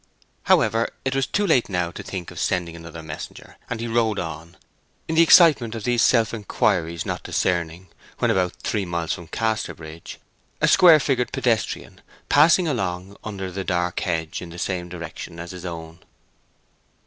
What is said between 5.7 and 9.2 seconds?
of these self inquiries not discerning, when about three miles